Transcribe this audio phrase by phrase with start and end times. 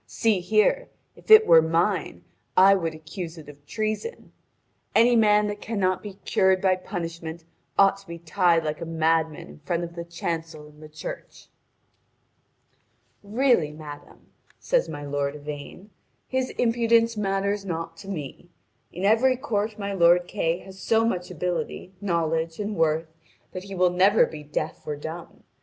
[0.07, 2.23] See here: if it were mine,
[2.57, 4.31] I would accuse it of treason.
[4.95, 7.45] Any man that cannot be cured by punishment
[7.77, 11.49] ought to be tied like a madman in front of the chancel in the church."
[13.21, 15.91] "Really, madame," says my lord Yvain,
[16.27, 18.49] "his impudence matters not to me.
[18.91, 23.13] In every court my lord Kay has so much ability, knowledge, and worth
[23.51, 25.43] that he will never be deaf or dumb.